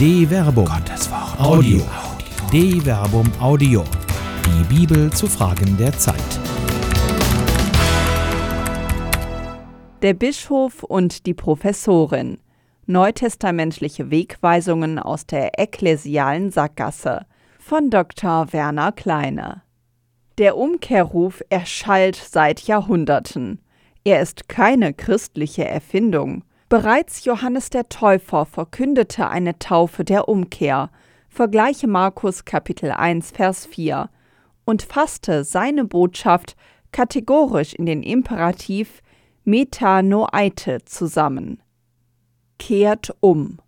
[0.00, 0.64] De Verbum.
[0.64, 1.38] Gottes Wort.
[1.38, 1.82] Audio.
[2.50, 3.84] De Verbum Audio.
[4.46, 6.16] Die Bibel zu Fragen der Zeit.
[10.00, 12.38] Der Bischof und die Professorin.
[12.86, 17.26] Neutestamentliche Wegweisungen aus der ekklesialen Sackgasse
[17.58, 18.54] von Dr.
[18.54, 19.60] Werner Kleine.
[20.38, 23.60] Der Umkehrruf erschallt seit Jahrhunderten.
[24.04, 26.42] Er ist keine christliche Erfindung.
[26.70, 30.92] Bereits Johannes der Täufer verkündete eine Taufe der Umkehr,
[31.28, 34.08] vergleiche Markus Kapitel 1 Vers 4,
[34.66, 36.54] und fasste seine Botschaft
[36.92, 39.02] kategorisch in den Imperativ
[39.42, 41.60] Metanoeite zusammen.
[42.60, 43.58] Kehrt um.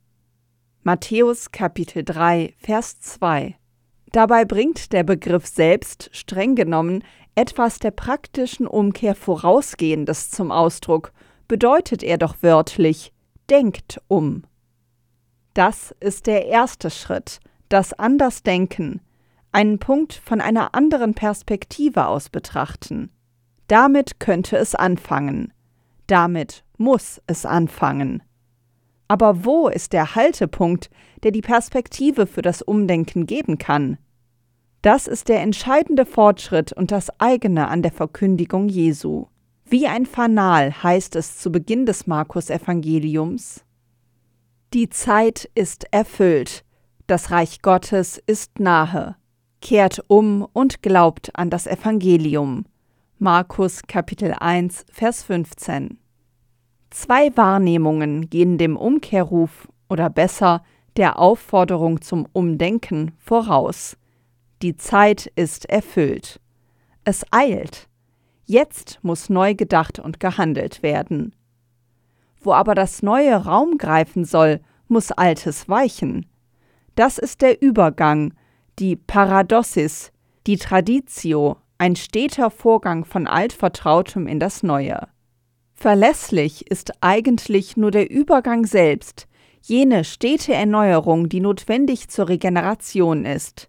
[0.84, 3.56] Matthäus Kapitel 3 Vers 2
[4.12, 7.02] Dabei bringt der Begriff selbst, streng genommen,
[7.34, 11.12] etwas der praktischen Umkehr vorausgehendes zum Ausdruck,
[11.52, 13.12] bedeutet er doch wörtlich
[13.50, 14.44] denkt um.
[15.52, 19.02] Das ist der erste Schritt, das Andersdenken,
[19.52, 23.10] einen Punkt von einer anderen Perspektive aus betrachten.
[23.68, 25.52] Damit könnte es anfangen.
[26.06, 28.22] Damit muss es anfangen.
[29.06, 30.88] Aber wo ist der Haltepunkt,
[31.22, 33.98] der die Perspektive für das Umdenken geben kann?
[34.80, 39.26] Das ist der entscheidende Fortschritt und das eigene an der Verkündigung Jesu.
[39.72, 43.64] Wie ein Fanal heißt es zu Beginn des Markus-Evangeliums:
[44.74, 46.62] Die Zeit ist erfüllt,
[47.06, 49.16] das Reich Gottes ist nahe.
[49.62, 52.66] Kehrt um und glaubt an das Evangelium.
[53.18, 55.96] Markus Kapitel 1, Vers 15.
[56.90, 60.62] Zwei Wahrnehmungen gehen dem Umkehrruf oder besser
[60.98, 63.96] der Aufforderung zum Umdenken voraus.
[64.60, 66.42] Die Zeit ist erfüllt.
[67.04, 67.88] Es eilt.
[68.44, 71.34] Jetzt muss neu gedacht und gehandelt werden.
[72.40, 76.26] Wo aber das neue Raum greifen soll, muss Altes weichen.
[76.94, 78.34] Das ist der Übergang,
[78.78, 80.12] die Paradossis,
[80.46, 85.08] die Traditio, ein steter Vorgang von Altvertrautem in das Neue.
[85.74, 89.26] Verlässlich ist eigentlich nur der Übergang selbst,
[89.62, 93.68] jene stete Erneuerung, die notwendig zur Regeneration ist.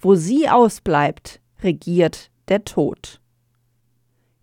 [0.00, 3.20] Wo sie ausbleibt, regiert der Tod.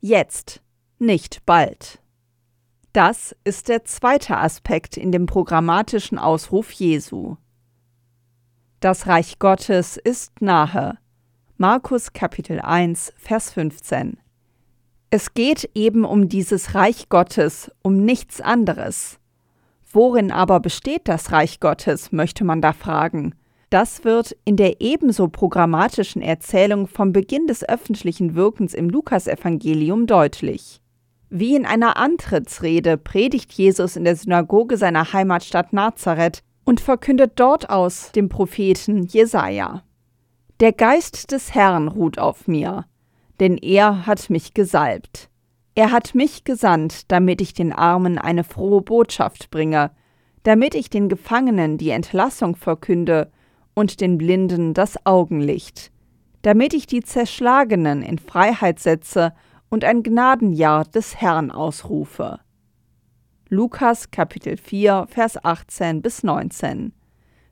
[0.04, 0.64] Jetzt,
[0.98, 2.02] nicht bald.
[2.92, 7.36] Das ist der zweite Aspekt in dem programmatischen Ausruf Jesu.
[8.80, 10.98] Das Reich Gottes ist nahe.
[11.58, 14.18] Markus Kapitel 1, Vers 15.
[15.12, 19.20] Es geht eben um dieses Reich Gottes, um nichts anderes.
[19.92, 23.36] Worin aber besteht das Reich Gottes, möchte man da fragen.
[23.72, 30.82] Das wird in der ebenso programmatischen Erzählung vom Beginn des öffentlichen Wirkens im Lukasevangelium deutlich.
[31.30, 37.70] Wie in einer Antrittsrede predigt Jesus in der Synagoge seiner Heimatstadt Nazareth und verkündet dort
[37.70, 39.84] aus dem Propheten Jesaja.
[40.60, 42.84] Der Geist des Herrn ruht auf mir,
[43.40, 45.30] denn er hat mich gesalbt.
[45.76, 49.92] Er hat mich gesandt, damit ich den Armen eine frohe Botschaft bringe,
[50.44, 53.32] damit ich den Gefangenen die Entlassung verkünde
[53.74, 55.92] und den Blinden das Augenlicht,
[56.42, 59.34] damit ich die Zerschlagenen in Freiheit setze
[59.70, 62.40] und ein Gnadenjahr des Herrn ausrufe.
[63.48, 66.94] Lukas Kapitel 4, Vers 18 bis 19.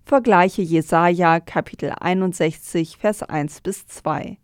[0.03, 4.38] Vergleiche Jesaja Kapitel 61, Vers 1 bis 2.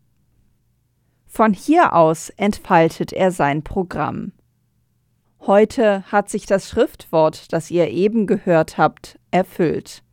[1.25, 4.31] Von hier aus entfaltet er sein Programm.
[5.41, 10.04] Heute hat sich das Schriftwort, das ihr eben gehört habt, erfüllt.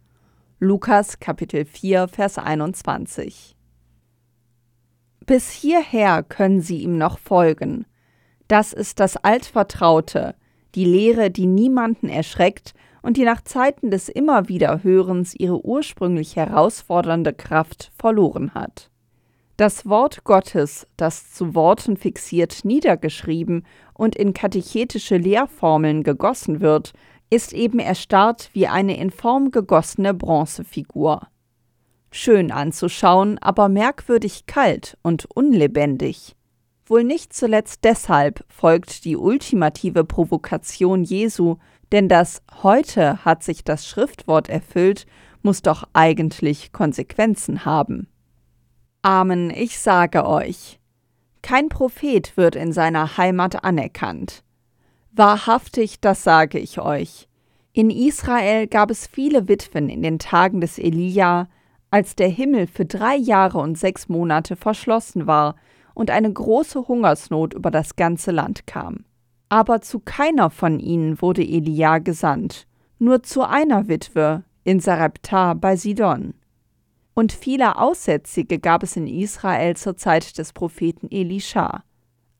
[0.65, 3.56] Lukas Kapitel 4, Vers 21.
[5.27, 7.84] Bis hierher können Sie ihm noch folgen.
[8.47, 10.37] Das ist das Altvertraute,
[10.77, 17.91] die Lehre, die niemanden erschreckt und die nach Zeiten des Immerwiederhörens ihre ursprünglich herausfordernde Kraft
[17.99, 18.89] verloren hat.
[19.56, 26.93] Das Wort Gottes, das zu Worten fixiert niedergeschrieben und in katechetische Lehrformeln gegossen wird,
[27.32, 31.29] ist eben erstarrt wie eine in Form gegossene Bronzefigur.
[32.11, 36.37] Schön anzuschauen, aber merkwürdig kalt und unlebendig.
[36.84, 41.56] Wohl nicht zuletzt deshalb folgt die ultimative Provokation Jesu,
[41.90, 45.06] denn das heute hat sich das Schriftwort erfüllt,
[45.40, 48.08] muss doch eigentlich Konsequenzen haben.
[49.00, 50.78] Amen, ich sage euch.
[51.40, 54.44] Kein Prophet wird in seiner Heimat anerkannt.
[55.14, 57.29] Wahrhaftig, das sage ich euch.
[57.75, 61.49] In Israel gab es viele Witwen in den Tagen des Elia,
[61.91, 65.56] als der Himmel für drei Jahre und sechs Monate verschlossen war
[65.93, 69.05] und eine große Hungersnot über das ganze Land kam.
[69.50, 72.67] Aber zu keiner von ihnen wurde Elia gesandt,
[72.99, 76.32] nur zu einer Witwe, in Sarepta bei Sidon.
[77.12, 81.85] Und viele Aussätzige gab es in Israel zur Zeit des Propheten Elisha.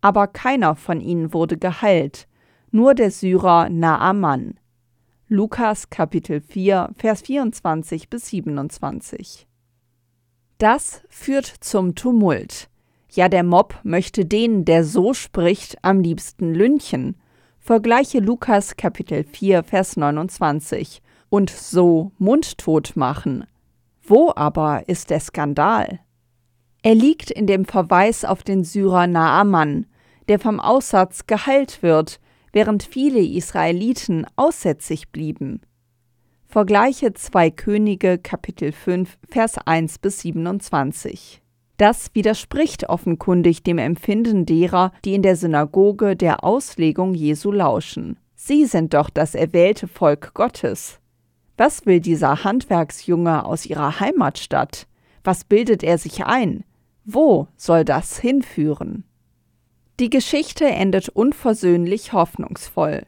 [0.01, 2.27] Aber keiner von ihnen wurde geheilt,
[2.73, 4.59] nur der Syrer Naaman.
[5.29, 9.47] Lukas Kapitel 4, Vers 24 bis 27.
[10.57, 12.71] Das führt zum Tumult.
[13.11, 17.17] Ja, der Mob möchte den, der so spricht, am liebsten lynchen.
[17.59, 23.45] Vergleiche Lukas Kapitel 4, Vers 29 und so mundtot machen.
[24.03, 26.01] Wo aber ist der Skandal?
[26.83, 29.87] Er liegt in dem Verweis auf den Syrer Naaman,
[30.29, 32.19] der vom Aussatz geheilt wird,
[32.53, 35.61] während viele Israeliten aussätzig blieben.
[36.47, 41.41] Vergleiche 2 Könige Kapitel 5 Vers 1 bis 27.
[41.79, 48.19] Das widerspricht offenkundig dem Empfinden derer, die in der Synagoge der Auslegung Jesu lauschen.
[48.35, 51.01] Sie sind doch das erwählte Volk Gottes.
[51.57, 54.87] Was will dieser Handwerksjunge aus ihrer Heimatstadt?
[55.25, 56.65] Was bildet er sich ein?
[57.05, 59.05] Wo soll das hinführen?
[60.03, 63.07] Die Geschichte endet unversöhnlich hoffnungsvoll.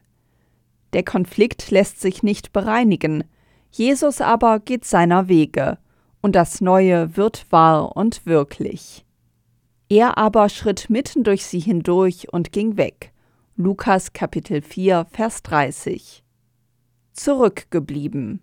[0.93, 3.25] Der Konflikt lässt sich nicht bereinigen,
[3.69, 5.77] Jesus aber geht seiner Wege,
[6.21, 9.05] und das Neue wird wahr und wirklich.
[9.89, 13.11] Er aber schritt mitten durch sie hindurch und ging weg.
[13.57, 16.23] Lukas Kapitel 4, Vers 30.
[17.11, 18.39] Zurückgeblieben.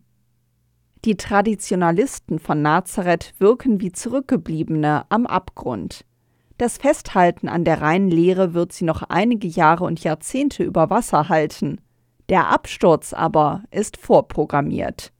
[1.07, 6.05] Die Traditionalisten von Nazareth wirken wie Zurückgebliebene am Abgrund.
[6.63, 11.29] Das Festhalten an der reinen Lehre wird sie noch einige Jahre und Jahrzehnte über Wasser
[11.29, 11.81] halten.
[12.29, 15.13] Der Absturz aber ist vorprogrammiert.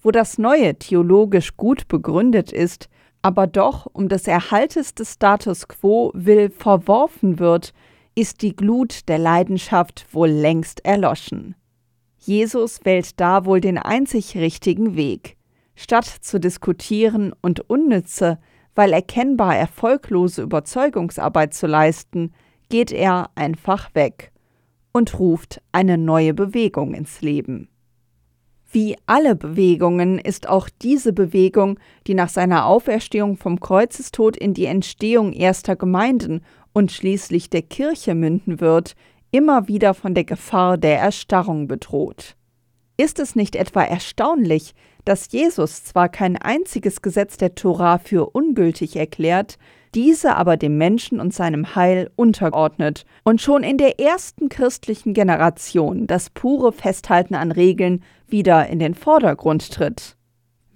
[0.00, 2.88] Wo das Neue theologisch gut begründet ist,
[3.20, 7.74] aber doch um des Erhaltes des Status quo will verworfen wird,
[8.14, 11.54] ist die Glut der Leidenschaft wohl längst erloschen.
[12.16, 15.36] Jesus wählt da wohl den einzig richtigen Weg.
[15.76, 18.38] Statt zu diskutieren und unnütze,
[18.78, 22.32] weil erkennbar erfolglose Überzeugungsarbeit zu leisten,
[22.68, 24.30] geht er einfach weg
[24.92, 27.68] und ruft eine neue Bewegung ins Leben.
[28.70, 34.66] Wie alle Bewegungen ist auch diese Bewegung, die nach seiner Auferstehung vom Kreuzestod in die
[34.66, 36.42] Entstehung erster Gemeinden
[36.72, 38.94] und schließlich der Kirche münden wird,
[39.32, 42.36] immer wieder von der Gefahr der Erstarrung bedroht.
[42.96, 44.76] Ist es nicht etwa erstaunlich,
[45.08, 49.56] dass Jesus zwar kein einziges Gesetz der Tora für ungültig erklärt,
[49.94, 56.06] diese aber dem Menschen und seinem Heil untergeordnet und schon in der ersten christlichen Generation
[56.06, 60.17] das pure Festhalten an Regeln wieder in den Vordergrund tritt.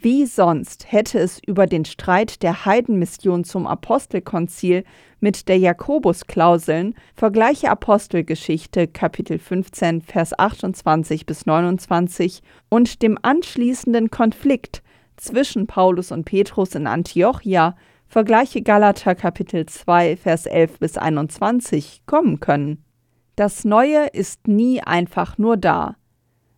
[0.04, 4.82] Wie sonst hätte es über den Streit der Heidenmission zum Apostelkonzil
[5.20, 14.82] mit der Jakobusklauseln, vergleiche Apostelgeschichte Kapitel 15 Vers 28 bis 29 und dem anschließenden Konflikt
[15.16, 17.76] zwischen Paulus und Petrus in Antiochia,
[18.08, 22.84] vergleiche Galater Kapitel 2 Vers 11 bis 21 kommen können.
[23.36, 25.94] Das Neue ist nie einfach nur da.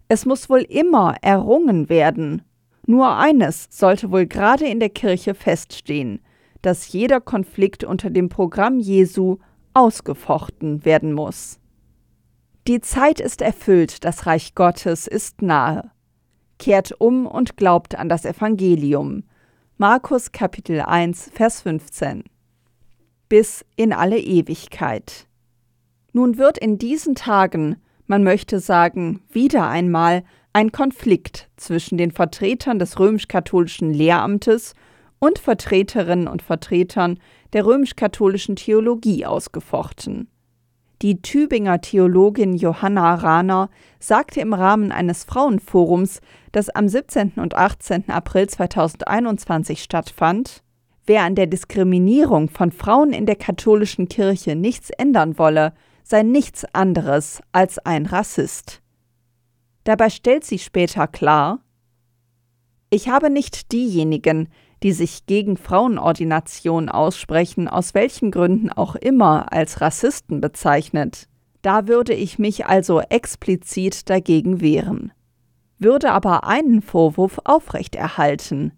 [0.08, 2.40] Es muss wohl immer errungen werden
[2.86, 6.20] nur eines sollte wohl gerade in der Kirche feststehen,
[6.62, 9.38] dass jeder Konflikt unter dem Programm Jesu
[9.74, 11.58] ausgefochten werden muss.
[12.66, 15.90] Die Zeit ist erfüllt, das Reich Gottes ist nahe.
[16.58, 19.24] Kehrt um und glaubt an das Evangelium.
[19.76, 22.24] Markus Kapitel 1, Vers 15.
[23.28, 25.26] Bis in alle Ewigkeit.
[26.12, 30.22] Nun wird in diesen Tagen, man möchte sagen, wieder einmal
[30.54, 34.74] ein Konflikt zwischen den Vertretern des römisch-katholischen Lehramtes
[35.18, 37.18] und Vertreterinnen und Vertretern
[37.52, 40.28] der römisch-katholischen Theologie ausgefochten.
[41.02, 43.68] Die Tübinger Theologin Johanna Rahner
[43.98, 46.20] sagte im Rahmen eines Frauenforums,
[46.52, 47.32] das am 17.
[47.36, 48.08] und 18.
[48.08, 50.62] April 2021 stattfand,
[51.04, 55.72] wer an der Diskriminierung von Frauen in der katholischen Kirche nichts ändern wolle,
[56.04, 58.83] sei nichts anderes als ein Rassist.
[59.84, 61.60] Dabei stellt sie später klar,
[62.94, 64.48] ich habe nicht diejenigen,
[64.84, 71.28] die sich gegen Frauenordination aussprechen, aus welchen Gründen auch immer, als Rassisten bezeichnet.
[71.62, 75.10] Da würde ich mich also explizit dagegen wehren.
[75.78, 78.72] Würde aber einen Vorwurf aufrechterhalten.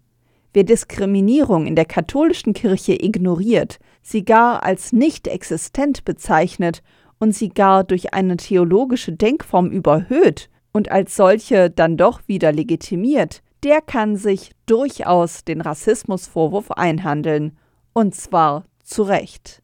[0.51, 6.81] Wer Diskriminierung in der katholischen Kirche ignoriert, sie gar als nicht existent bezeichnet
[7.19, 13.41] und sie gar durch eine theologische Denkform überhöht und als solche dann doch wieder legitimiert,
[13.63, 17.57] der kann sich durchaus den Rassismusvorwurf einhandeln,
[17.93, 19.63] und zwar zu Recht.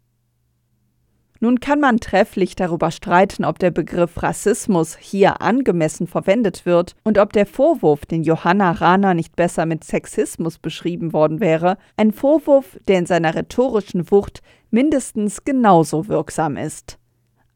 [1.39, 7.19] Nun kann man trefflich darüber streiten, ob der Begriff Rassismus hier angemessen verwendet wird und
[7.19, 12.79] ob der Vorwurf, den Johanna Rahner nicht besser mit Sexismus beschrieben worden wäre, ein Vorwurf,
[12.87, 14.41] der in seiner rhetorischen Wucht
[14.71, 16.97] mindestens genauso wirksam ist.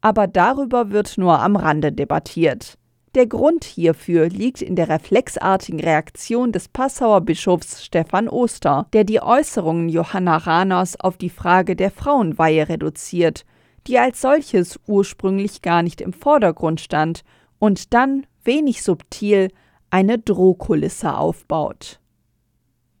[0.00, 2.77] Aber darüber wird nur am Rande debattiert.
[3.14, 9.20] Der Grund hierfür liegt in der reflexartigen Reaktion des Passauer Bischofs Stephan Oster, der die
[9.20, 13.44] Äußerungen Johanna Rahners auf die Frage der Frauenweihe reduziert
[13.88, 17.24] die als solches ursprünglich gar nicht im Vordergrund stand
[17.58, 19.50] und dann, wenig subtil,
[19.90, 21.98] eine Drohkulisse aufbaut.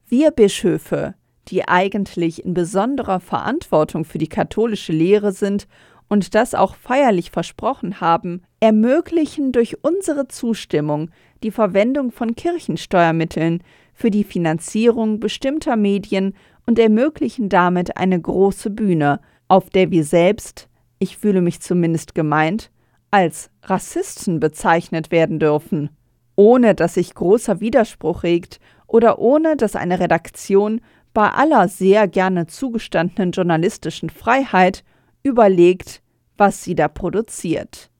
[0.06, 1.14] Wir Bischöfe,
[1.48, 5.68] die eigentlich in besonderer Verantwortung für die katholische Lehre sind
[6.08, 11.10] und das auch feierlich versprochen haben, ermöglichen durch unsere Zustimmung
[11.42, 13.62] die Verwendung von Kirchensteuermitteln
[13.94, 16.34] für die Finanzierung bestimmter Medien
[16.66, 22.70] und ermöglichen damit eine große Bühne, auf der wir selbst ich fühle mich zumindest gemeint,
[23.10, 25.90] als Rassisten bezeichnet werden dürfen,
[26.36, 30.80] ohne dass sich großer Widerspruch regt oder ohne dass eine Redaktion
[31.14, 34.84] bei aller sehr gerne zugestandenen journalistischen Freiheit
[35.22, 36.02] überlegt,
[36.36, 37.90] was sie da produziert.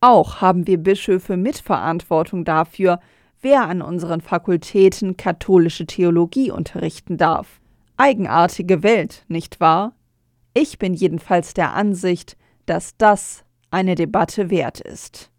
[0.00, 2.98] Auch haben wir Bischöfe Mitverantwortung dafür,
[3.40, 7.60] wer an unseren Fakultäten katholische Theologie unterrichten darf.
[7.96, 9.94] Eigenartige Welt, nicht wahr?
[10.54, 12.36] Ich bin jedenfalls der Ansicht,
[12.66, 15.30] dass das eine Debatte wert ist.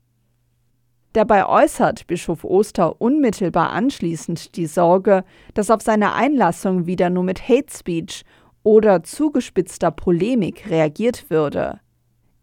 [1.13, 5.23] Dabei äußert Bischof Oster unmittelbar anschließend die Sorge,
[5.53, 8.23] dass auf seine Einlassung wieder nur mit Hate Speech
[8.63, 11.79] oder zugespitzter Polemik reagiert würde.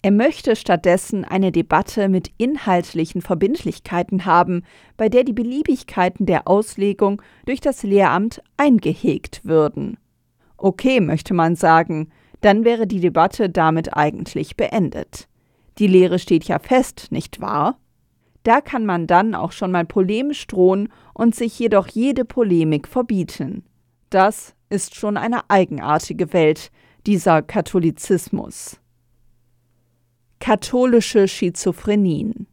[0.03, 4.63] Er möchte stattdessen eine Debatte mit inhaltlichen Verbindlichkeiten haben,
[4.97, 9.99] bei der die Beliebigkeiten der Auslegung durch das Lehramt eingehegt würden.
[10.57, 12.11] Okay, möchte man sagen,
[12.41, 15.29] dann wäre die Debatte damit eigentlich beendet.
[15.79, 17.79] Die Lehre steht ja fest, nicht wahr?
[18.43, 23.65] Da kann man dann auch schon mal polemisch drohen und sich jedoch jede Polemik verbieten.
[24.09, 26.71] Das ist schon eine eigenartige Welt,
[27.07, 28.79] dieser Katholizismus.
[30.39, 32.47] Katholische Schizophrenien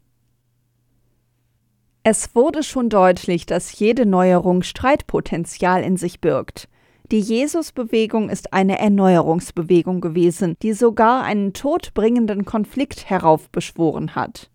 [2.03, 6.67] Es wurde schon deutlich, dass jede Neuerung Streitpotenzial in sich birgt.
[7.11, 14.49] Die Jesusbewegung ist eine Erneuerungsbewegung gewesen, die sogar einen todbringenden Konflikt heraufbeschworen hat.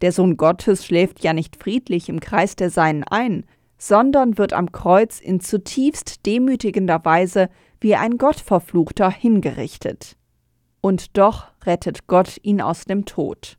[0.00, 3.44] Der Sohn Gottes schläft ja nicht friedlich im Kreis der Seinen ein,
[3.82, 7.48] sondern wird am Kreuz in zutiefst demütigender Weise
[7.80, 10.16] wie ein Gottverfluchter hingerichtet.
[10.80, 13.58] Und doch rettet Gott ihn aus dem Tod.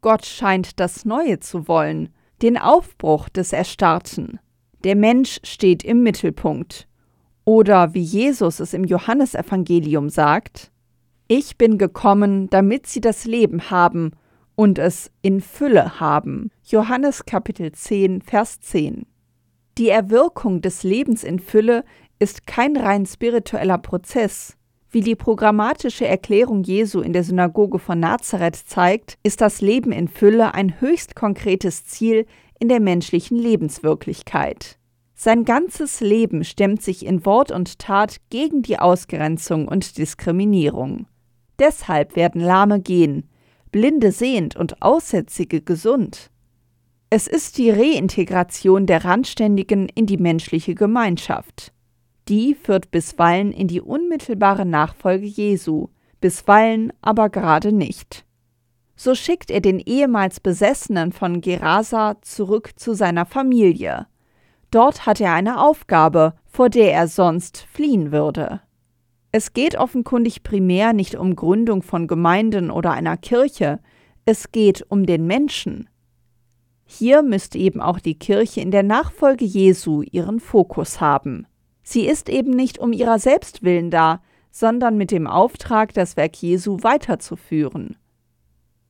[0.00, 4.38] Gott scheint das Neue zu wollen, den Aufbruch des Erstarrten.
[4.84, 6.86] Der Mensch steht im Mittelpunkt.
[7.44, 10.70] Oder wie Jesus es im Johannesevangelium sagt,
[11.26, 14.12] ich bin gekommen, damit sie das Leben haben
[14.54, 16.52] und es in Fülle haben.
[16.62, 19.06] Johannes Kapitel 10, Vers 10.
[19.76, 21.84] Die Erwirkung des Lebens in Fülle
[22.20, 24.56] ist kein rein spiritueller Prozess.
[24.92, 30.06] Wie die programmatische Erklärung Jesu in der Synagoge von Nazareth zeigt, ist das Leben in
[30.06, 32.26] Fülle ein höchst konkretes Ziel
[32.60, 34.78] in der menschlichen Lebenswirklichkeit.
[35.16, 41.06] Sein ganzes Leben stemmt sich in Wort und Tat gegen die Ausgrenzung und Diskriminierung.
[41.58, 43.28] Deshalb werden Lahme gehen,
[43.72, 46.30] Blinde sehend und Aussätzige gesund.
[47.16, 51.72] Es ist die Reintegration der Randständigen in die menschliche Gemeinschaft.
[52.26, 55.90] Die führt bisweilen in die unmittelbare Nachfolge Jesu,
[56.20, 58.24] bisweilen aber gerade nicht.
[58.96, 64.08] So schickt er den ehemals Besessenen von Gerasa zurück zu seiner Familie.
[64.72, 68.60] Dort hat er eine Aufgabe, vor der er sonst fliehen würde.
[69.30, 73.78] Es geht offenkundig primär nicht um Gründung von Gemeinden oder einer Kirche,
[74.24, 75.88] es geht um den Menschen.
[76.96, 81.44] Hier müsste eben auch die Kirche in der Nachfolge Jesu ihren Fokus haben.
[81.82, 84.22] Sie ist eben nicht um ihrer selbst willen da,
[84.52, 87.96] sondern mit dem Auftrag, das Werk Jesu weiterzuführen.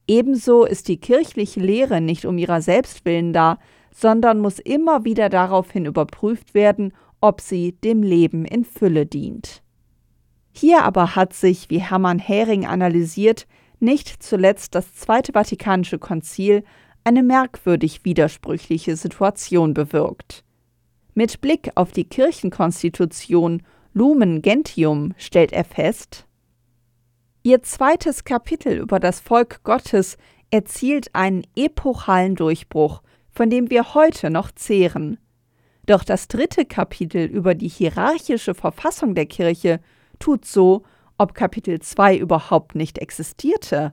[0.07, 3.59] Ebenso ist die kirchliche Lehre nicht um ihrer selbst willen da,
[3.91, 6.93] sondern muss immer wieder daraufhin überprüft werden,
[7.23, 9.63] ob sie dem Leben in Fülle dient.
[10.53, 13.47] Hier aber hat sich, wie Hermann Hering analysiert,
[13.81, 16.65] nicht zuletzt das Zweite Vatikanische Konzil
[17.05, 20.45] eine merkwürdig widersprüchliche Situation bewirkt.
[21.15, 26.27] Mit Blick auf die Kirchenkonstitution Lumen Gentium stellt er fest,
[27.47, 30.17] Ihr zweites Kapitel über das Volk Gottes
[30.51, 33.03] erzielt einen epochalen Durchbruch
[33.35, 35.19] von dem wir heute noch zehren.
[35.87, 39.81] Doch das dritte Kapitel über die hierarchische Verfassung der Kirche
[40.19, 40.85] tut so,
[41.19, 43.93] ob Kapitel 2 überhaupt nicht existierte.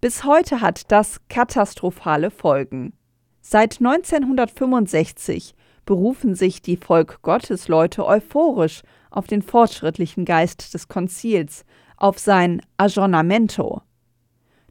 [0.00, 2.92] Bis heute hat das katastrophale Folgen.
[3.40, 11.64] Seit 1965 berufen sich die Volk Gottes euphorisch auf den fortschrittlichen Geist des Konzils,
[11.96, 13.82] auf sein Aggiornamento.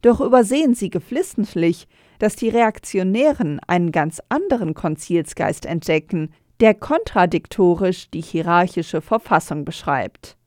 [0.00, 8.22] Doch übersehen sie geflissentlich, dass die Reaktionären einen ganz anderen Konzilsgeist entdecken, der kontradiktorisch die
[8.22, 10.38] hierarchische Verfassung beschreibt.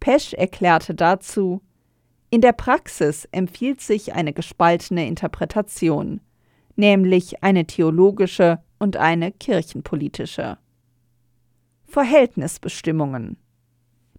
[0.00, 1.60] Pesch erklärte dazu,
[2.34, 6.20] in der Praxis empfiehlt sich eine gespaltene Interpretation,
[6.74, 10.58] nämlich eine theologische und eine kirchenpolitische.
[11.86, 13.36] Verhältnisbestimmungen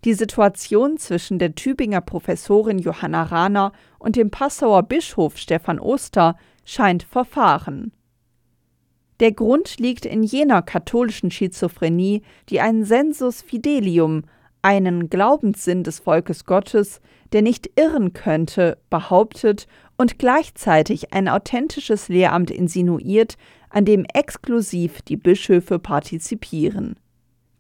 [0.06, 7.04] die Situation zwischen der Tübinger Professorin Johanna Rahner und dem Passauer Bischof Stefan Oster scheint
[7.04, 7.92] verfahren.
[9.20, 14.24] Der Grund liegt in jener katholischen Schizophrenie, die einen Sensus fidelium,
[14.66, 17.00] einen Glaubenssinn des Volkes Gottes,
[17.34, 23.38] der nicht irren könnte, behauptet und gleichzeitig ein authentisches Lehramt insinuiert,
[23.70, 26.96] an dem exklusiv die Bischöfe partizipieren.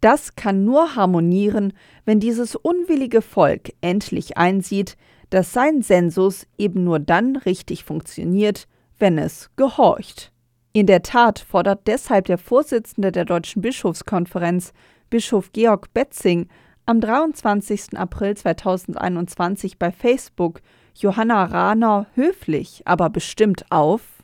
[0.01, 1.73] Das kann nur harmonieren,
[2.05, 4.97] wenn dieses unwillige Volk endlich einsieht,
[5.29, 10.31] dass sein Sensus eben nur dann richtig funktioniert, wenn es gehorcht.
[10.73, 14.73] In der Tat fordert deshalb der Vorsitzende der Deutschen Bischofskonferenz,
[15.11, 16.49] Bischof Georg Betzing,
[16.85, 17.97] am 23.
[17.97, 20.61] April 2021 bei Facebook
[20.93, 24.23] Johanna Rahner höflich, aber bestimmt auf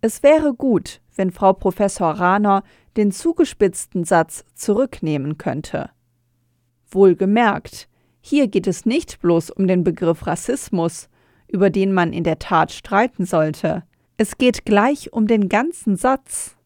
[0.00, 2.62] Es wäre gut, wenn Frau Professor Rahner
[2.96, 5.90] den zugespitzten Satz zurücknehmen könnte.
[6.90, 7.88] Wohlgemerkt,
[8.20, 11.08] hier geht es nicht bloß um den Begriff Rassismus,
[11.48, 13.82] über den man in der Tat streiten sollte.
[14.16, 16.56] Es geht gleich um den ganzen Satz.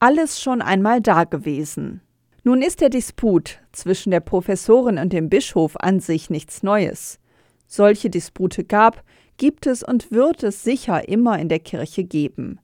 [0.00, 2.00] Alles schon einmal dagewesen.
[2.46, 7.18] Nun ist der Disput zwischen der Professorin und dem Bischof an sich nichts Neues.
[7.66, 9.02] Solche Dispute gab,
[9.38, 12.60] gibt es und wird es sicher immer in der Kirche geben.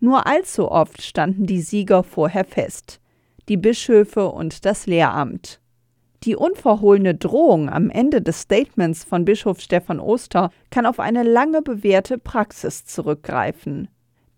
[0.00, 2.98] Nur allzu oft standen die Sieger vorher fest,
[3.50, 5.60] die Bischöfe und das Lehramt.
[6.22, 11.60] Die unverhohlene Drohung am Ende des Statements von Bischof Stephan Oster kann auf eine lange
[11.60, 13.88] bewährte Praxis zurückgreifen.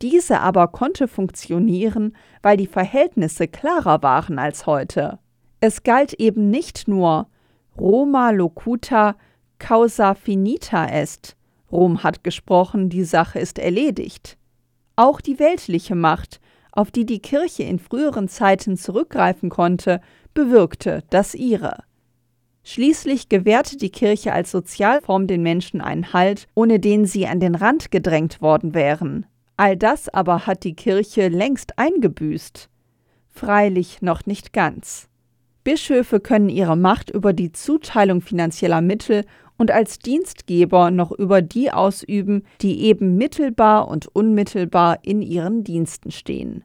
[0.03, 5.19] Diese aber konnte funktionieren, weil die Verhältnisse klarer waren als heute.
[5.61, 7.29] Es galt eben nicht nur
[7.77, 9.17] Roma locuta
[9.59, 11.37] causa finita est.
[11.71, 14.39] Rom hat gesprochen, die Sache ist erledigt.
[14.97, 16.41] Auch die weltliche Macht,
[16.73, 20.01] auf die die Kirche in früheren Zeiten zurückgreifen konnte,
[20.33, 21.83] bewirkte das ihre.
[22.63, 27.55] Schließlich gewährte die Kirche als Sozialform den Menschen einen Halt, ohne den sie an den
[27.55, 29.27] Rand gedrängt worden wären.
[29.59, 32.71] All das aber hat die Kirche längst eingebüßt.
[33.27, 35.09] Freilich noch nicht ganz.
[35.65, 39.25] Bischöfe können ihre Macht über die Zuteilung finanzieller Mittel
[39.57, 46.13] und als Dienstgeber noch über die ausüben, die eben mittelbar und unmittelbar in ihren Diensten
[46.13, 46.63] stehen.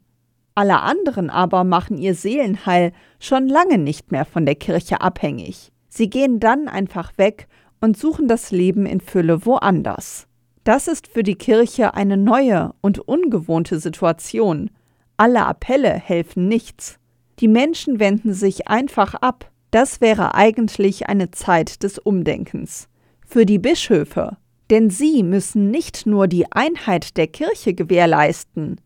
[0.53, 5.71] Alle anderen aber machen ihr Seelenheil schon lange nicht mehr von der Kirche abhängig.
[5.89, 7.47] Sie gehen dann einfach weg
[7.81, 10.27] und suchen das Leben in Fülle woanders.
[10.63, 14.69] Das ist für die Kirche eine neue und ungewohnte Situation.
[15.17, 16.99] Alle Appelle helfen nichts.
[17.39, 19.51] Die Menschen wenden sich einfach ab.
[19.71, 22.87] Das wäre eigentlich eine Zeit des Umdenkens.
[23.25, 24.37] Für die Bischöfe,
[24.69, 28.79] denn sie müssen nicht nur die Einheit der Kirche gewährleisten,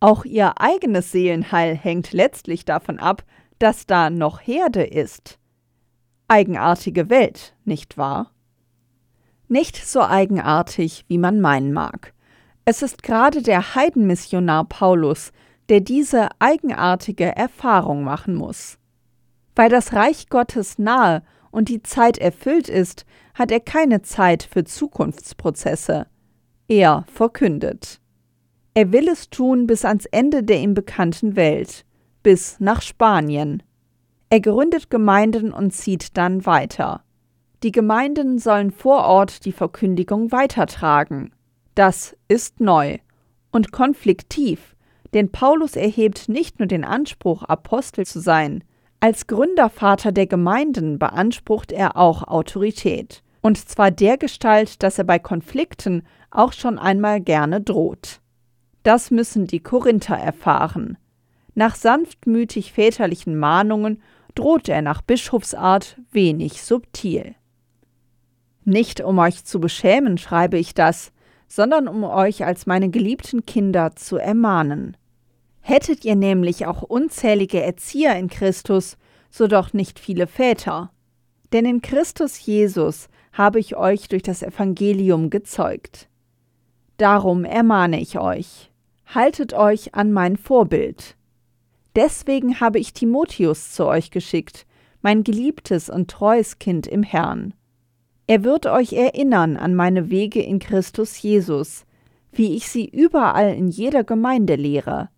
[0.00, 3.24] auch ihr eigenes Seelenheil hängt letztlich davon ab,
[3.58, 5.38] dass da noch Herde ist.
[6.28, 8.30] Eigenartige Welt, nicht wahr?
[9.48, 12.12] Nicht so eigenartig, wie man meinen mag.
[12.66, 15.32] Es ist gerade der Heidenmissionar Paulus,
[15.70, 18.78] der diese eigenartige Erfahrung machen muss.
[19.56, 24.64] Weil das Reich Gottes nahe und die Zeit erfüllt ist, hat er keine Zeit für
[24.64, 26.06] Zukunftsprozesse.
[26.68, 28.00] Er verkündet.
[28.74, 31.86] Er will es tun bis ans Ende der ihm bekannten Welt,
[32.22, 33.62] bis nach Spanien.
[34.28, 37.02] Er gründet Gemeinden und zieht dann weiter.
[37.62, 41.32] Die Gemeinden sollen vor Ort die Verkündigung weitertragen.
[41.74, 42.98] Das ist neu
[43.50, 44.76] und konfliktiv,
[45.14, 48.62] denn Paulus erhebt nicht nur den Anspruch, Apostel zu sein,
[49.00, 56.02] als Gründervater der Gemeinden beansprucht er auch Autorität, und zwar dergestalt, dass er bei Konflikten
[56.30, 58.20] auch schon einmal gerne droht.
[58.82, 60.98] Das müssen die Korinther erfahren.
[61.54, 64.02] Nach sanftmütig väterlichen Mahnungen
[64.34, 67.34] droht er nach Bischofsart wenig subtil.
[68.68, 71.10] Nicht um euch zu beschämen schreibe ich das,
[71.46, 74.94] sondern um euch als meine geliebten Kinder zu ermahnen.
[75.60, 78.98] Hättet ihr nämlich auch unzählige Erzieher in Christus,
[79.30, 80.90] so doch nicht viele Väter.
[81.54, 86.10] Denn in Christus Jesus habe ich euch durch das Evangelium gezeugt.
[86.98, 88.70] Darum ermahne ich euch,
[89.06, 91.16] haltet euch an mein Vorbild.
[91.96, 94.66] Deswegen habe ich Timotheus zu euch geschickt,
[95.00, 97.54] mein geliebtes und treues Kind im Herrn.
[98.28, 101.86] Er wird euch erinnern an meine Wege in Christus Jesus,
[102.30, 105.08] wie ich sie überall in jeder Gemeinde lehre.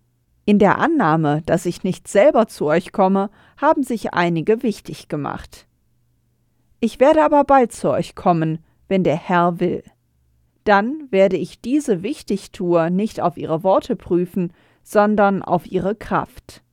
[0.45, 5.67] In der Annahme, dass ich nicht selber zu euch komme, haben sich einige wichtig gemacht.
[6.79, 9.83] Ich werde aber bald zu euch kommen, wenn der Herr will.
[10.63, 16.63] Dann werde ich diese Wichtigtuer nicht auf ihre Worte prüfen, sondern auf ihre Kraft.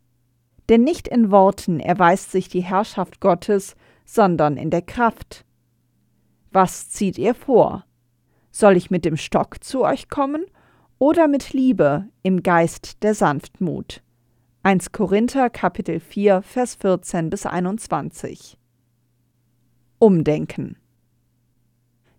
[0.69, 3.75] Denn nicht in Worten erweist sich die Herrschaft Gottes,
[4.05, 5.45] sondern in der Kraft.
[6.51, 7.85] Was zieht ihr vor?
[8.51, 10.47] Soll ich mit dem Stock zu euch kommen
[10.99, 14.03] oder mit Liebe im Geist der Sanftmut?
[14.63, 18.57] 1 Korinther Kapitel 4 Vers 14 bis 21
[19.99, 20.77] Umdenken.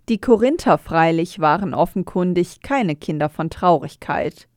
[0.10, 4.48] Die Korinther freilich waren offenkundig keine Kinder von Traurigkeit.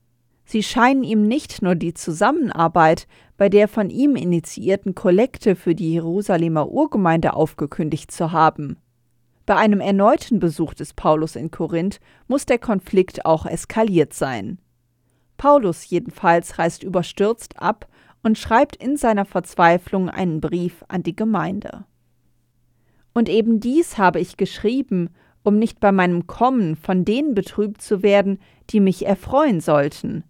[0.44, 3.06] Sie scheinen ihm nicht nur die Zusammenarbeit
[3.38, 8.76] bei der von ihm initiierten Kollekte für die Jerusalemer Urgemeinde aufgekündigt zu haben.
[9.44, 14.58] Bei einem erneuten Besuch des Paulus in Korinth muss der Konflikt auch eskaliert sein.
[15.36, 17.88] Paulus jedenfalls reist überstürzt ab
[18.22, 21.84] und schreibt in seiner Verzweiflung einen Brief an die Gemeinde.
[23.14, 25.10] Und eben dies habe ich geschrieben,
[25.42, 28.38] um nicht bei meinem Kommen von denen betrübt zu werden,
[28.70, 30.22] die mich erfreuen sollten.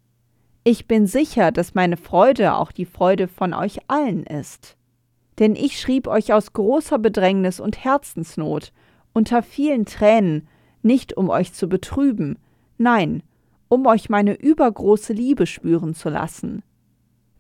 [0.64, 4.76] Ich bin sicher, dass meine Freude auch die Freude von euch allen ist.
[5.38, 8.72] Denn ich schrieb euch aus großer Bedrängnis und Herzensnot,
[9.12, 10.48] unter vielen Tränen,
[10.82, 12.38] nicht um euch zu betrüben,
[12.78, 13.22] nein,
[13.68, 16.62] um euch meine übergroße Liebe spüren zu lassen.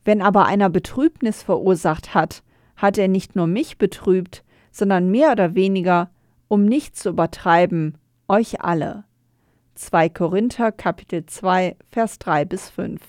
[0.04, 2.42] Wenn aber einer Betrübnis verursacht hat,
[2.76, 6.10] hat er nicht nur mich betrübt, sondern mehr oder weniger,
[6.48, 9.04] um nicht zu übertreiben, euch alle.
[9.74, 13.00] 2 Korinther Kapitel 2 Vers 3 bis 5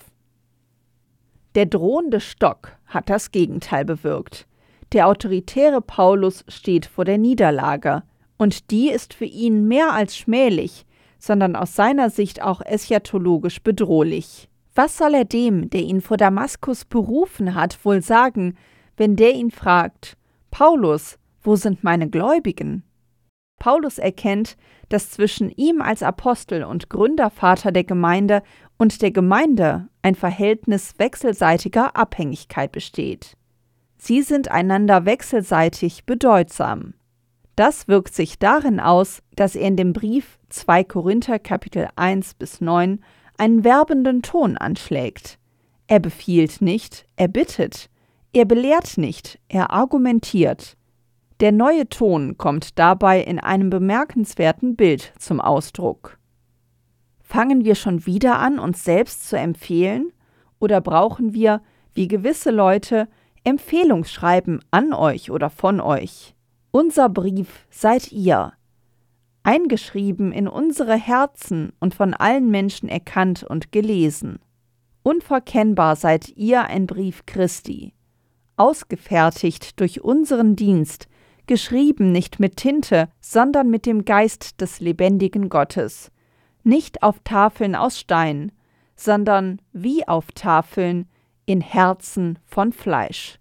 [1.55, 4.47] Der drohende Stock hat das Gegenteil bewirkt.
[4.91, 8.03] Der autoritäre Paulus steht vor der Niederlage,
[8.37, 10.85] und die ist für ihn mehr als schmählich,
[11.19, 14.49] sondern aus seiner Sicht auch eschatologisch bedrohlich.
[14.75, 18.57] Was soll er dem, der ihn vor Damaskus berufen hat, wohl sagen,
[18.97, 20.17] wenn der ihn fragt,
[20.51, 22.83] Paulus, wo sind meine Gläubigen?
[23.59, 24.57] Paulus erkennt,
[24.89, 28.43] dass zwischen ihm als Apostel und Gründervater der Gemeinde
[28.77, 33.37] und der Gemeinde ein Verhältnis wechselseitiger Abhängigkeit besteht.
[33.97, 36.93] Sie sind einander wechselseitig bedeutsam.
[37.55, 42.61] Das wirkt sich darin aus, dass er in dem Brief 2 Korinther Kapitel 1 bis
[42.61, 42.99] 9
[43.37, 45.37] einen werbenden Ton anschlägt.
[45.85, 47.89] Er befiehlt nicht, er bittet,
[48.31, 50.75] er belehrt nicht, er argumentiert.
[51.41, 56.17] Der neue Ton kommt dabei in einem bemerkenswerten Bild zum Ausdruck.
[57.21, 60.11] Fangen wir schon wieder an, uns selbst zu empfehlen,
[60.59, 61.61] oder brauchen wir,
[61.93, 63.07] wie gewisse Leute,
[63.43, 66.33] Empfehlungsschreiben an euch oder von euch?
[66.75, 68.53] Unser Brief seid ihr,
[69.43, 74.39] eingeschrieben in unsere Herzen und von allen Menschen erkannt und gelesen.
[75.03, 77.93] Unverkennbar seid ihr ein Brief Christi,
[78.57, 81.07] ausgefertigt durch unseren Dienst,
[81.45, 86.11] geschrieben nicht mit Tinte, sondern mit dem Geist des lebendigen Gottes,
[86.63, 88.51] nicht auf Tafeln aus Stein,
[88.95, 91.07] sondern wie auf Tafeln
[91.45, 93.37] in Herzen von Fleisch.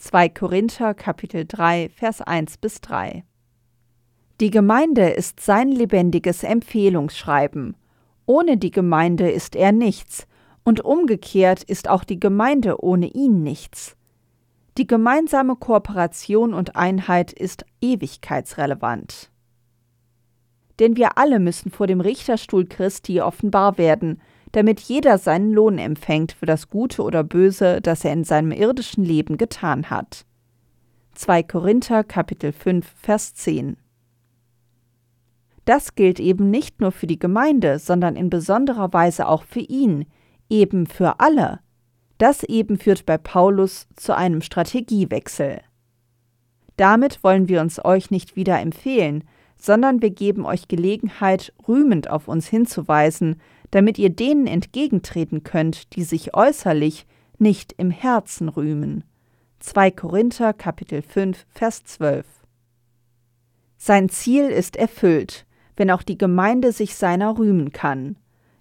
[0.00, 3.24] 2 Korinther Kapitel 3 Vers 1 bis 3
[4.40, 7.76] Die Gemeinde ist sein lebendiges Empfehlungsschreiben.
[8.24, 10.28] Ohne die Gemeinde ist er nichts,
[10.62, 13.96] und umgekehrt ist auch die Gemeinde ohne ihn nichts.
[14.76, 19.32] Die gemeinsame Kooperation und Einheit ist ewigkeitsrelevant.
[20.78, 24.20] Denn wir alle müssen vor dem Richterstuhl Christi offenbar werden,
[24.52, 29.04] damit jeder seinen Lohn empfängt für das Gute oder Böse, das er in seinem irdischen
[29.04, 30.24] Leben getan hat.
[31.14, 33.76] 2 Korinther Kapitel 5 Vers 10
[35.64, 40.06] Das gilt eben nicht nur für die Gemeinde, sondern in besonderer Weise auch für ihn,
[40.48, 41.60] eben für alle,
[42.18, 45.60] das eben führt bei Paulus zu einem Strategiewechsel.
[46.76, 49.24] Damit wollen wir uns euch nicht wieder empfehlen,
[49.56, 56.04] sondern wir geben euch Gelegenheit, rühmend auf uns hinzuweisen, damit ihr denen entgegentreten könnt, die
[56.04, 57.06] sich äußerlich,
[57.38, 59.04] nicht im Herzen rühmen.
[59.60, 62.26] 2 Korinther Kapitel 5 Vers 12
[63.76, 68.16] Sein Ziel ist erfüllt, wenn auch die Gemeinde sich seiner rühmen kann.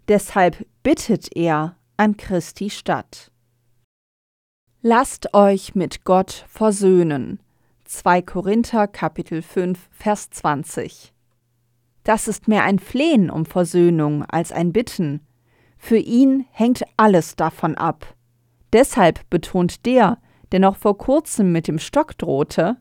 [0.07, 3.31] Deshalb bittet er an Christi statt.
[4.81, 7.39] Lasst euch mit Gott versöhnen.
[7.85, 11.13] 2 Korinther Kapitel 5 Vers 20.
[12.07, 15.19] Das ist mehr ein Flehen um Versöhnung als ein Bitten.
[15.77, 18.15] Für ihn hängt alles davon ab.
[18.71, 20.17] Deshalb betont der,
[20.53, 22.77] der noch vor kurzem mit dem Stock drohte,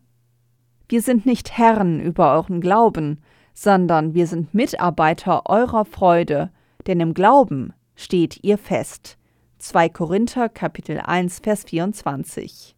[0.89, 3.21] wir sind nicht Herren über euren Glauben,
[3.53, 6.53] sondern wir sind Mitarbeiter eurer Freude,
[6.87, 9.19] denn im Glauben steht ihr fest.
[9.59, 12.77] 2 Korinther Kapitel 1 Vers 24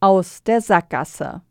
[0.00, 1.42] Aus der Sackgasse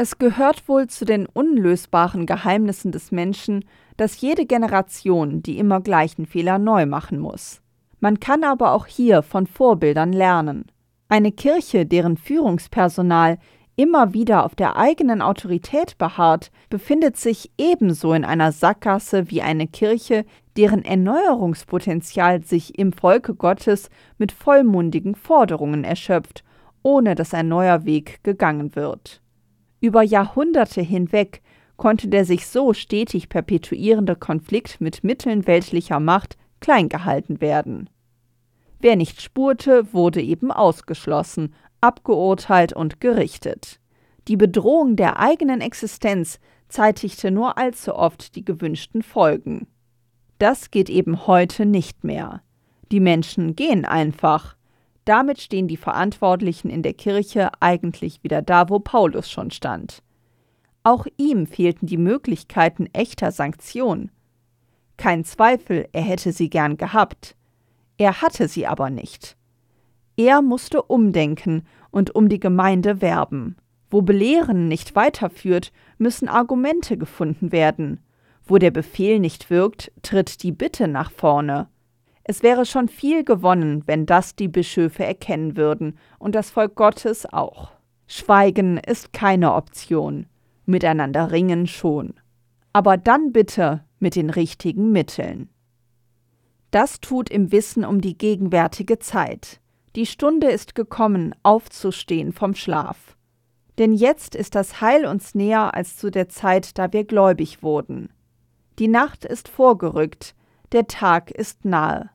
[0.00, 3.64] Es gehört wohl zu den unlösbaren Geheimnissen des Menschen,
[3.96, 7.62] dass jede Generation die immer gleichen Fehler neu machen muss.
[7.98, 10.66] Man kann aber auch hier von Vorbildern lernen.
[11.08, 13.38] Eine Kirche, deren Führungspersonal
[13.74, 19.66] immer wieder auf der eigenen Autorität beharrt, befindet sich ebenso in einer Sackgasse wie eine
[19.66, 20.24] Kirche,
[20.56, 26.44] deren Erneuerungspotenzial sich im Volke Gottes mit vollmundigen Forderungen erschöpft,
[26.84, 29.20] ohne dass ein neuer Weg gegangen wird.
[29.80, 31.42] Über Jahrhunderte hinweg
[31.76, 37.88] konnte der sich so stetig perpetuierende Konflikt mit Mitteln weltlicher Macht klein gehalten werden.
[38.80, 43.80] Wer nicht spurte, wurde eben ausgeschlossen, abgeurteilt und gerichtet.
[44.26, 46.38] Die Bedrohung der eigenen Existenz
[46.68, 49.66] zeitigte nur allzu oft die gewünschten Folgen.
[50.38, 52.42] Das geht eben heute nicht mehr.
[52.92, 54.57] Die Menschen gehen einfach.
[55.08, 60.02] Damit stehen die Verantwortlichen in der Kirche eigentlich wieder da, wo Paulus schon stand.
[60.82, 64.10] Auch ihm fehlten die Möglichkeiten echter Sanktion.
[64.98, 67.36] Kein Zweifel, er hätte sie gern gehabt.
[67.96, 69.38] Er hatte sie aber nicht.
[70.18, 73.56] Er musste umdenken und um die Gemeinde werben.
[73.88, 78.00] Wo Belehren nicht weiterführt, müssen Argumente gefunden werden.
[78.44, 81.70] Wo der Befehl nicht wirkt, tritt die Bitte nach vorne.
[82.30, 87.24] Es wäre schon viel gewonnen, wenn das die Bischöfe erkennen würden und das Volk Gottes
[87.24, 87.70] auch.
[88.06, 90.26] Schweigen ist keine Option,
[90.66, 92.12] miteinander ringen schon.
[92.74, 95.48] Aber dann bitte mit den richtigen Mitteln.
[96.70, 99.62] Das tut im Wissen um die gegenwärtige Zeit.
[99.96, 103.16] Die Stunde ist gekommen, aufzustehen vom Schlaf.
[103.78, 108.10] Denn jetzt ist das Heil uns näher als zu der Zeit, da wir gläubig wurden.
[108.78, 110.34] Die Nacht ist vorgerückt,
[110.72, 112.10] der Tag ist nahe.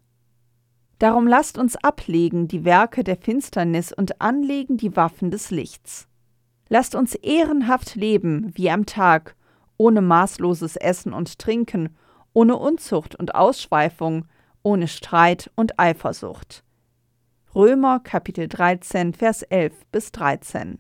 [1.04, 6.08] Darum lasst uns ablegen die Werke der Finsternis und anlegen die Waffen des Lichts.
[6.70, 9.36] Lasst uns ehrenhaft leben wie am Tag,
[9.76, 11.90] ohne maßloses Essen und Trinken,
[12.32, 14.28] ohne Unzucht und Ausschweifung,
[14.62, 16.64] ohne Streit und Eifersucht
[17.54, 20.80] Römer Kapitel 13, Vers 11 bis 13.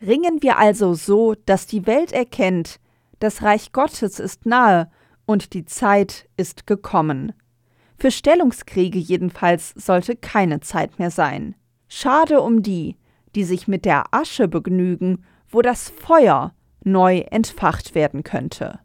[0.00, 2.78] Ringen wir also so, dass die Welt erkennt,
[3.18, 4.88] das Reich Gottes ist nahe
[5.26, 7.32] und die Zeit ist gekommen.
[7.98, 11.54] Für Stellungskriege jedenfalls sollte keine Zeit mehr sein.
[11.88, 12.96] Schade um die,
[13.34, 16.54] die sich mit der Asche begnügen, wo das Feuer
[16.84, 18.80] neu entfacht werden könnte.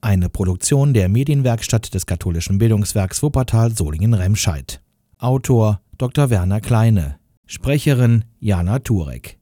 [0.00, 4.82] Eine Produktion der Medienwerkstatt des katholischen Bildungswerks Wuppertal Solingen-Remscheid.
[5.18, 6.28] Autor Dr.
[6.28, 7.18] Werner Kleine.
[7.46, 9.38] Sprecherin Jana Turek.